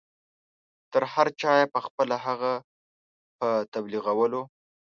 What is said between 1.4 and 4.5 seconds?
یې پخپله هغه په تبلیغولو.